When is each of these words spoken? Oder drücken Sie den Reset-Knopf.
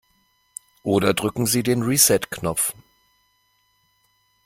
Oder 0.81 1.13
drücken 1.13 1.45
Sie 1.45 1.61
den 1.61 1.83
Reset-Knopf. 1.83 2.73